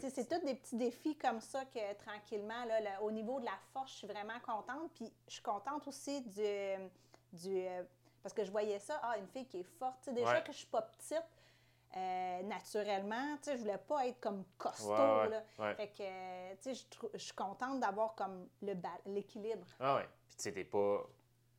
[0.00, 3.96] tous des petits défis comme ça que tranquillement, là, au niveau de la force, je
[3.98, 4.90] suis vraiment contente.
[4.94, 6.42] Puis je suis contente aussi du.
[7.32, 7.82] du euh,
[8.22, 10.08] parce que je voyais ça, ah, une fille qui est forte.
[10.08, 10.42] Déjà Ouais.
[10.44, 11.22] que je suis pas petite,
[11.96, 14.88] euh, naturellement, tu sais, je voulais pas être comme costaud.
[14.92, 15.42] Ouais, ouais, là.
[15.58, 15.74] ouais.
[15.74, 18.48] Fait que, tu sais, je suis contente d'avoir comme
[19.06, 19.66] l'équilibre.
[19.78, 20.08] Ah ouais.
[20.26, 21.02] Puis tu sais, t'es pas...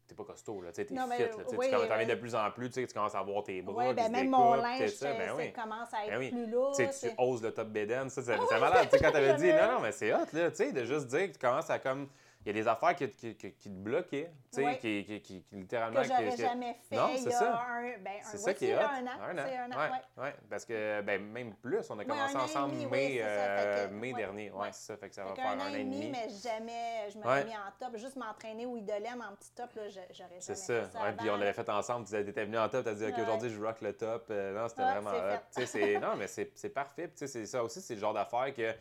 [0.08, 0.70] T'es pas costaud, là.
[0.72, 1.06] Tu sais, t'es fit, là.
[1.08, 2.06] Oui, tu commences à oui.
[2.06, 4.30] de plus en plus, tu sais, tu commences à avoir tes bras qui ben même
[4.30, 5.14] mon linge, ça.
[5.14, 5.52] Ben ça oui.
[5.52, 6.30] commence à être Ben oui.
[6.30, 6.76] plus lourd.
[6.78, 8.88] Tu sais, tu oses le top bédaine, ça, c'est Ah malade.
[8.92, 11.08] Tu sais, quand t'avais dit, non, non, mais c'est hot, là, tu sais, de juste
[11.08, 12.08] dire que tu commences à comme.
[12.46, 15.44] Il y a des affaires qui, qui, qui, qui te bloquaient, tu sais, qui, qui,
[15.52, 16.02] littéralement.
[16.02, 17.60] que j'aurais jamais fait Non, il c'est y a ça.
[17.68, 19.10] un, ben, un, C'est ça qui est un an.
[19.36, 20.24] C'est un an, ouais, ouais.
[20.24, 23.26] ouais, parce que ben, même plus, on a commencé un ensemble demi, oui, mai, ça,
[23.26, 24.52] euh, fait que- mai dernier.
[24.52, 24.68] Ouais, ouais.
[24.74, 24.98] c'est ça.
[24.98, 27.46] Fait que ça Fait va faire un an et demi, mais jamais je me suis
[27.46, 27.98] mis en top.
[27.98, 30.90] Juste m'entraîner au idolème en petit top, j'aurais jamais C'est fait ça.
[30.92, 31.00] ça.
[31.02, 32.06] Ouais, avant, puis on l'avait fait ensemble.
[32.08, 34.28] Tu étais venu en top, tu as dit, OK, aujourd'hui, je rock le top.
[34.30, 35.40] Euh, non, c'était vraiment hot.
[35.66, 35.98] fait.
[36.00, 37.08] Non, mais c'est parfait.
[37.08, 38.72] Tu sais, c'est ça aussi, c'est le genre d'affaire que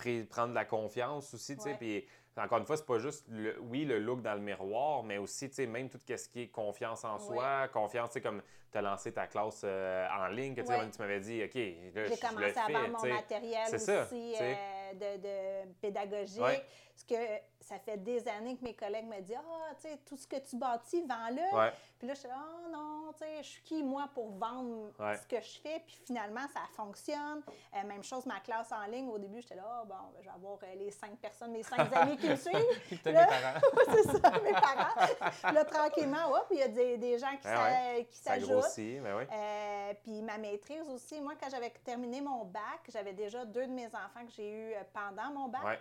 [0.00, 1.56] pr- prendre de la confiance aussi.
[1.56, 1.74] tu sais.
[1.74, 2.06] Puis,
[2.38, 5.48] encore une fois, c'est pas juste, le, oui, le look dans le miroir, mais aussi,
[5.48, 8.78] tu sais, même tout ce qui est confiance en soi, confiance, tu sais, comme tu
[8.78, 10.90] as lancé ta classe euh, en ligne, que tu sais, Ouais.
[10.90, 11.60] tu m'avais dit, OK, là,
[12.04, 14.52] je, J'ai je le commencé à fais, vendre mon matériel C'est aussi ça, tu sais.
[14.52, 14.54] euh,
[14.94, 16.40] de, de pédagogique.
[16.42, 16.64] Ouais.
[16.92, 17.26] Parce que
[17.60, 20.36] ça fait des années que mes collègues me disent Ah, tu sais, tout ce que
[20.36, 21.56] tu bâtis, vends-le.
[21.56, 21.70] Ouais.
[21.98, 25.16] Puis là, je suis oh non, tu sais, je suis qui, moi, pour vendre Ouais.
[25.16, 25.80] ce que je fais?
[25.86, 27.42] Puis finalement, ça fonctionne.
[27.76, 30.24] Euh, même chose, ma classe en ligne, au début, j'étais là, Ah, bon, ben, je
[30.28, 33.02] vais avoir euh, les cinq personnes, mes cinq amis qui me suivent.
[33.04, 33.60] Là- mes parents.
[33.94, 35.52] c'est ça, mes parents.
[35.52, 37.70] Là, tranquillement, hop, il y a des, des gens qui Ça
[38.10, 38.64] s'ajoutent.
[38.76, 39.24] oui.
[39.32, 43.72] Euh, puis ma maîtrise aussi, moi, quand j'avais terminé mon bac, j'avais déjà deux de
[43.72, 45.64] mes enfants que j'ai euh, pendant mon bac.
[45.64, 45.80] Ouais.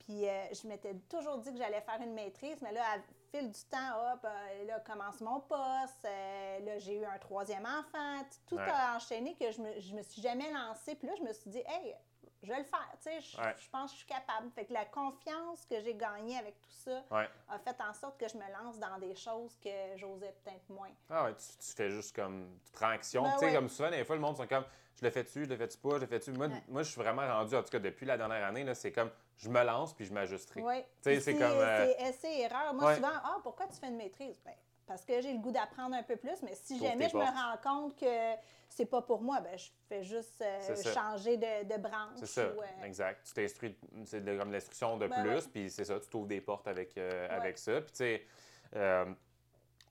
[0.00, 2.98] Puis euh, je m'étais toujours dit que j'allais faire une maîtrise, mais là, à
[3.30, 6.04] fil du temps, hop, euh, là, commence mon poste.
[6.04, 8.26] euh, là, j'ai eu un troisième enfant.
[8.48, 8.68] Tout Ouais.
[8.68, 10.96] a enchaîné que je me, je me suis jamais lancée.
[10.96, 11.94] Puis là, je me suis dit, hey,
[12.42, 12.88] je vais le faire.
[13.00, 13.54] Tu sais, je, Ouais.
[13.56, 14.50] je pense que je suis capable.
[14.50, 17.28] Fait que la confiance que j'ai gagnée avec tout ça Ouais.
[17.48, 20.90] a fait en sorte que je me lance dans des choses que j'osais peut-être moins.
[21.08, 22.58] Ah ouais, tu, tu fais juste comme.
[22.64, 23.22] Tu prends action.
[23.22, 24.64] Ben tu sais, comme souvent, des fois, le monde sont comme
[25.02, 26.30] je le fais-tu, je le fais-tu pas, je le fais-tu?
[26.32, 26.62] Moi, Ouais.
[26.68, 29.10] moi, je suis vraiment rendu, en tout cas, depuis la dernière année, là, c'est comme
[29.36, 30.62] je me lance puis je m'ajusterai.
[30.62, 30.80] Oui.
[30.82, 32.72] Tu sais, c'est comme, euh, C'est essai-erreur.
[32.74, 32.94] Moi, ouais.
[32.96, 34.40] souvent, ah, pourquoi tu fais une maîtrise?
[34.44, 34.52] Ben,
[34.86, 37.56] parce que j'ai le goût d'apprendre un peu plus, mais si jamais je me rends
[37.62, 38.34] compte que
[38.68, 42.16] c'est pas pour moi, ben, je fais juste euh, C'est changer de, de branche.
[42.16, 43.26] C'est ça, ou, euh, exact.
[43.26, 45.50] Tu t'instruis, c'est de- comme l'instruction de Ben plus, ouais.
[45.52, 47.34] puis c'est ça, tu t'ouvres des portes avec, euh, Ouais.
[47.34, 47.80] avec ça.
[47.80, 48.26] Puis tu sais,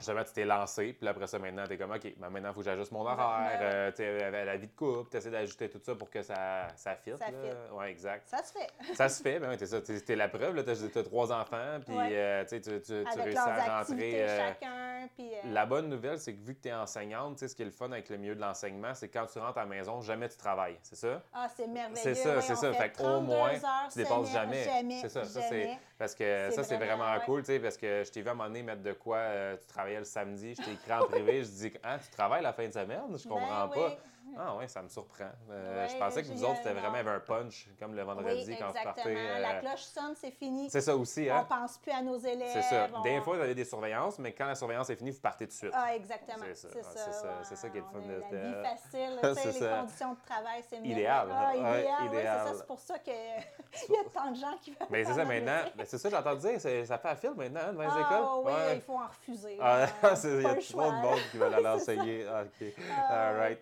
[0.01, 2.53] justement, tu t'es lancé, puis après ça, maintenant, tu es comme, OK, ben maintenant, il
[2.53, 4.01] faut que j'ajuste mon horaire, euh, tu
[4.45, 7.11] la vie de couple, tu essaies d'ajuster tout ça pour que ça, ça fit.
[7.17, 7.73] Ça fit.
[7.73, 8.27] Ouais, exact.
[8.27, 8.67] Ça se fait.
[8.95, 9.81] Ça se fait, ben oui, t'es ça.
[9.81, 12.09] T'es t'es la preuve, t'as t'as trois enfants, puis Ouais.
[12.11, 14.23] euh, tu tu, tu, tu réussis à rentrer.
[14.23, 15.07] euh, chacun.
[15.15, 17.55] Puis, euh, la bonne nouvelle, c'est que vu que tu es enseignante, tu sais, ce
[17.55, 19.61] qui est le fun avec le milieu de l'enseignement, c'est que quand tu rentres à
[19.61, 21.21] la maison, jamais tu travailles, c'est ça?
[21.33, 21.95] Ah, c'est merveilleux.
[22.01, 22.71] C'est ça, Oui, c'est ça.
[22.73, 23.49] Fait, Fait 32 moins,
[23.91, 24.63] tu dépasses semaine, jamais.
[24.63, 24.99] jamais.
[25.01, 25.77] C'est ça, ça, c'est-.
[25.97, 28.35] Parce que ça, c'est vraiment, cool, tu sais, parce que je t'ai vu à un
[28.35, 29.19] moment donné mettre de quoi,
[29.67, 32.53] tu travaillais le samedi, je t'ai écrit en privé, je dis, ah, tu travailles la
[32.53, 33.01] fin de semaine?
[33.17, 33.87] Je comprends Ben pas.
[33.89, 33.93] oui.
[34.37, 35.25] Ah ouais, ça me surprend.
[35.49, 38.55] Euh, Ouais, je pensais que vous autres, c'était vraiment, un punch, comme le vendredi Oui,
[38.57, 39.01] quand vous partez.
[39.15, 40.69] euh, La cloche sonne, c'est fini.
[40.69, 41.45] C'est ça aussi, On hein?
[41.49, 42.49] pense plus à nos élèves.
[42.53, 42.87] C'est ça.
[42.95, 45.45] on- Des fois, vous avez des surveillances, mais quand la surveillance est finie, vous partez
[45.47, 45.71] tout de suite.
[45.73, 46.37] Ah, exactement.
[46.45, 46.67] C'est ça.
[46.71, 46.99] C'est Ah, ça.
[47.05, 47.27] c'est ça.
[47.27, 47.33] ouais.
[47.43, 49.77] C'est ça qui est le fun On de- La vie facile, sais, C'est les ça.
[49.79, 50.77] conditions de travail, c'est.
[50.77, 51.27] Idéal.
[51.31, 52.47] Ah, idéal, ouais, c'est idéal.
[52.47, 52.53] ça.
[52.55, 53.13] C'est pour ça qu'il
[53.89, 55.59] y a tant de gens qui veulent Mais c'est ça maintenant.
[55.85, 56.61] c'est ça, j'ai entendu dire.
[56.85, 58.27] Ça fait à fil maintenant, hein, devant les Ah, écoles?
[58.45, 59.57] oui, il faut en refuser.
[59.61, 59.85] Ah,
[60.23, 62.25] il y a trop de monde qui veulent aller enseigner.
[62.25, 62.67] OK.
[63.09, 63.59] All right.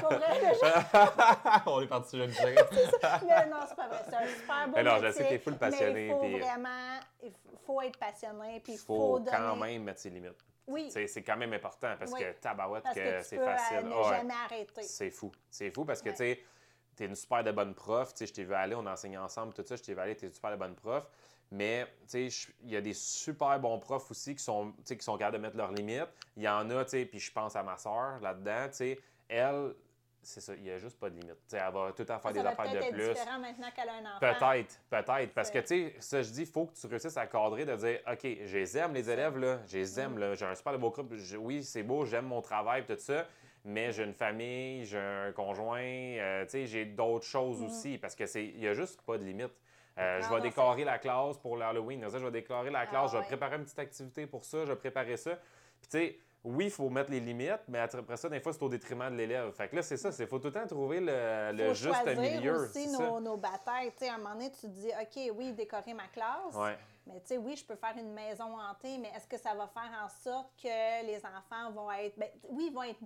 [0.00, 2.54] Pour vrai, On est parti sur une chaîne.
[2.54, 3.98] mais non, c'est pas vrai.
[4.08, 6.40] C'est un super beau Mais non, je métier, sais que full passionné, il faut puis-
[6.40, 7.32] vraiment, il
[7.66, 9.30] faut être passionné, puis Il faut faut donner.
[9.36, 10.32] quand même mettre ses limites.
[10.66, 12.20] Oui, C'est quand même important parce Oui.
[12.20, 13.84] que tabarouette, que, c'est euh, facile.
[13.88, 14.16] ne ouais.
[14.16, 14.82] jamais arrêter.
[14.82, 15.32] C'est fou.
[15.50, 16.14] C'est fou parce que, Ouais.
[16.14, 16.40] tu sais,
[16.94, 18.12] t'es une super de bonne prof.
[18.14, 19.74] Tu sais, je t'ai vu aller, on enseignait ensemble, tout ça.
[19.76, 21.04] Je t'ai vu aller, t'es une super de bonne prof.
[21.54, 22.30] Mais, il
[22.70, 25.70] y a des super bons profs aussi qui sont, qui sont capables de mettre leurs
[25.70, 26.08] limites.
[26.36, 28.68] Il y en a, puis je pense à ma soeur là-dedans,
[29.28, 29.74] elle,
[30.22, 31.34] c'est ça, il n'y a juste pas de limite.
[31.46, 33.08] Tu sais, elle va tout le temps faire Ça des affaires de plus.
[33.08, 34.38] différent maintenant qu'elle a un enfant.
[34.38, 35.34] Peut-être, peut-être.
[35.34, 37.74] Parce que, tu sais, ça, je dis, il faut que tu réussisses à cadrer, de
[37.76, 39.58] dire, OK, je les aime, les élèves, là.
[39.66, 40.18] Je les aime, Mm.
[40.20, 40.34] là.
[40.34, 41.12] J'ai un super beau groupe.
[41.38, 43.26] Oui, c'est beau, j'aime mon travail, tout ça.
[43.64, 47.64] Mais j'ai une famille, j'ai un conjoint, euh, tu sais, j'ai d'autres choses Mm.
[47.66, 47.98] aussi.
[47.98, 49.52] Parce que c'est, il n'y a juste pas de limite.
[49.98, 52.02] Euh, je Ah vais non, décorer la classe pour l'Halloween.
[52.08, 53.26] Je vais décorer la Ah classe, je vais ouais.
[53.28, 55.32] préparer une petite activité pour ça, je vais préparer ça.
[55.80, 58.62] Puis, tu sais, oui, il faut mettre les limites, mais après ça, des fois, c'est
[58.62, 59.52] au détriment de l'élève.
[59.52, 61.94] Fait que là, c'est ça, il faut tout le temps trouver le, le faut juste
[62.02, 62.62] choisir milieu.
[62.64, 63.92] aussi nos, nos batailles.
[64.00, 66.54] À un moment donné, tu te dis, OK, oui, décorer ma classe.
[66.54, 66.76] Ouais.
[67.06, 69.68] mais tu sais, oui, je peux faire une maison hantée, mais est-ce que ça va
[69.68, 72.98] faire en sorte que les enfants vont être, ben, oui, ils vont être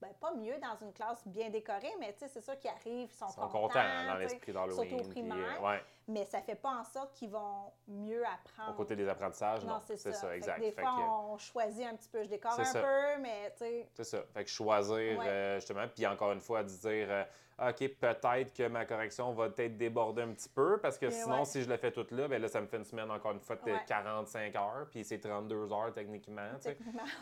[0.00, 3.28] ben, pas mieux dans une classe bien décorée, mais c'est ça qui arrive, ils sont,
[3.28, 4.88] sont contents, contents dans l'esprit d'Halloween.
[4.88, 5.58] surtout au puis, primaire.
[5.62, 5.84] euh, ouais.
[6.10, 8.70] Mais ça fait pas en sorte qu'ils vont mieux apprendre.
[8.72, 9.74] Au côté des apprentissages, non.
[9.74, 10.10] non, c'est ça.
[10.28, 10.60] Que exact.
[10.60, 12.80] Des fois, que, on choisit un petit peu, je décore un ça.
[12.80, 14.22] peu, mais tu sais, C'est ça.
[14.34, 15.26] Fait que choisir, Ouais.
[15.26, 17.24] euh, justement, puis encore une fois, de dire, euh,
[17.68, 21.40] OK, peut-être que ma correction va peut-être déborder un petit peu, parce que Mais sinon,
[21.40, 21.44] ouais.
[21.44, 23.40] si je le fais toute là, ben là, ça me fait une semaine, encore une
[23.40, 23.84] fois, de Ouais.
[23.86, 26.48] 45 heures, puis c'est 32 heures techniquement.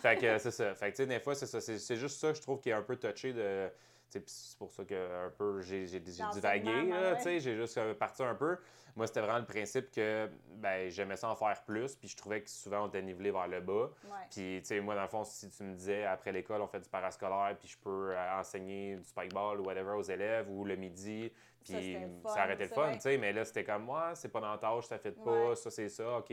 [0.01, 0.75] Fait que euh, c'est ça.
[0.77, 1.61] Fait que, tu sais, des fois, c'est ça.
[1.61, 3.69] C'est c'est juste ça, je trouve, qui est un peu touché de.
[4.09, 7.41] C'est pour ça que un peu j'ai divagué, ouais.
[7.41, 8.57] j'ai juste parti un peu.
[8.97, 12.43] Moi, c'était vraiment le principe que ben, j'aimais ça en faire plus, puis je trouvais
[12.43, 13.91] que souvent on était nivelé vers le bas.
[14.31, 16.81] Puis, tu sais, moi, dans le fond, si tu me disais après l'école, on fait
[16.81, 20.75] du parascolaire, puis je peux euh, enseigner du spikeball ou whatever aux élèves, ou le
[20.75, 21.31] midi,
[21.63, 23.19] puis ça, fun, arrêtait le fun, tu sais.
[23.19, 25.89] Mais là, c'était comme, moi, c'est pas dans la tâche, ça fait pas, ça, c'est
[25.89, 26.33] ça, OK.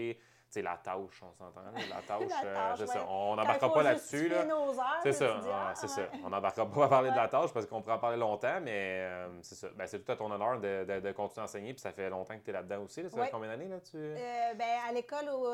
[0.56, 3.06] Sais, la tâche, on s'entend, la tâche, La euh, c'est ça.
[3.10, 4.46] On n'embarquera pas là-dessus, là.
[5.04, 6.02] C'est ça, ah, c'est ça.
[6.24, 8.72] On n'embarquera pas à parler de la tâche parce qu'on pourrait en parler longtemps, mais
[9.02, 9.68] euh, c'est ça.
[9.76, 12.10] Ben, c'est tout à ton honneur de, de- de continuer à enseigner, puis ça fait
[12.10, 13.04] longtemps que tu es là-dedans aussi.
[13.04, 13.10] Là.
[13.10, 13.82] Ça fait combien d'années, là?
[13.82, 13.98] Tu...
[13.98, 15.48] Euh, ben, à l'école où,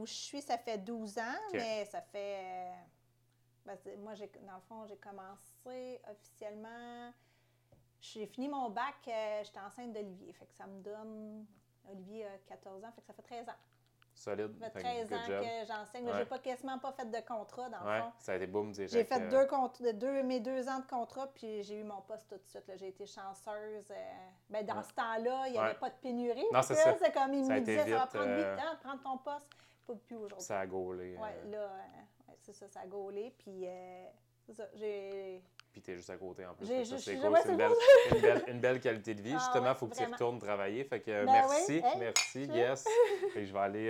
[0.00, 1.22] où je suis, ça fait 12 ans,
[1.52, 2.70] mais ça fait.
[3.66, 7.12] ben, c'est- moi, j'ai, dans le fond, j'ai commencé officiellement.
[8.00, 10.32] J'ai fini mon bac, j'étais enceinte d'Olivier.
[10.32, 11.44] Fait que ça me donne.
[11.90, 13.52] Olivier a 14 ans, fait que ça fait 13 ans.
[14.18, 14.58] Solide.
[14.58, 15.40] Ça fait Fait que 13 good ans job.
[15.42, 16.04] que j'enseigne.
[16.04, 16.18] mais Ouais.
[16.18, 18.12] J'ai pas quasiment pas fait de contrat, dans Ouais, le fond.
[18.18, 18.92] ça a été boom direct.
[18.92, 19.30] J'ai fait euh,
[19.80, 22.64] deux, deux, mes deux ans de contrat, puis j'ai eu mon poste tout de suite.
[22.76, 23.90] J'ai été chanceuse.
[23.90, 23.94] euh,
[24.50, 24.82] ben, dans Ouais.
[24.88, 26.44] ce temps-là, il n'y avait pas de pénurie.
[26.52, 26.96] Non, c'est ça.
[27.00, 29.02] C'est comme il Ça me disait, ça va vite, prendre euh, 8 ans de prendre
[29.02, 29.48] ton poste.
[29.86, 30.44] Pas plus aujourd'hui.
[30.46, 31.14] Ça a gaulé.
[31.16, 33.34] euh, Ouais, là, euh, c'est ça, ça a gaulé.
[33.38, 34.04] Puis, euh,
[34.46, 35.42] c'est ça, j'ai.
[35.72, 36.66] Puis t'es juste à côté en plus.
[36.66, 36.98] C'est cool.
[36.98, 39.32] C'est une une, belle, une belle qualité de vie.
[39.34, 40.82] Ah Justement, il ouais, faut que tu retournes travailler.
[40.84, 41.72] Fait que euh, Ben merci.
[41.72, 42.84] oui, hey, merci, yes.
[43.32, 43.84] Fait que je vais aller.
[43.84, 43.86] euh,